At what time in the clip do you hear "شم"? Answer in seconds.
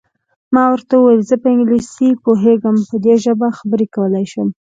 4.31-4.47